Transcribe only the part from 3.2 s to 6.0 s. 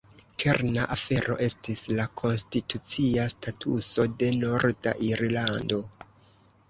statuso de Norda Irlando.